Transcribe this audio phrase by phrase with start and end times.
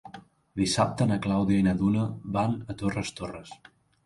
[0.61, 2.07] Dissabte na Clàudia i na Duna
[2.39, 3.55] van a Torres Torres.